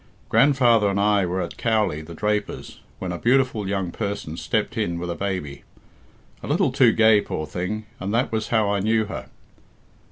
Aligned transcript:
Grandfather 0.29 0.89
and 0.89 0.99
I 0.99 1.27
were 1.27 1.41
at 1.41 1.57
Cowley, 1.57 2.01
the 2.01 2.15
draper's, 2.15 2.79
when 2.97 3.11
a 3.11 3.19
beautiful 3.19 3.67
young 3.67 3.91
person 3.91 4.35
stepped 4.35 4.75
in 4.75 4.97
with 4.97 5.11
a 5.11 5.15
baby. 5.15 5.61
A 6.41 6.47
little 6.47 6.71
too 6.71 6.91
gay, 6.91 7.21
poor 7.21 7.45
thing, 7.45 7.85
and 7.99 8.11
that 8.11 8.31
was 8.31 8.47
how 8.47 8.71
I 8.71 8.79
knew 8.79 9.05
her." 9.05 9.27